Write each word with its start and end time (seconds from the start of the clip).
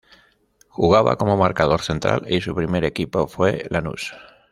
Jugaba 0.67 1.15
como 1.15 1.37
marcador 1.37 1.83
central 1.83 2.25
y 2.27 2.41
su 2.41 2.55
primer 2.55 2.85
equipo 2.85 3.27
fue 3.27 3.67
Lanús. 3.69 4.15